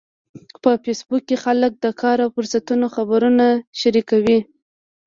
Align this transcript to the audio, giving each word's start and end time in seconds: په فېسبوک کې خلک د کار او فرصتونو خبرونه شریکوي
په 0.61 0.71
فېسبوک 0.83 1.23
کې 1.27 1.37
خلک 1.43 1.71
د 1.77 1.85
کار 2.01 2.17
او 2.25 2.29
فرصتونو 2.35 2.85
خبرونه 2.95 3.45
شریکوي 3.79 4.39